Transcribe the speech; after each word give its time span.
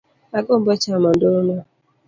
Agombo 0.39 0.69
chamo 0.81 1.09
nduma 1.15 1.57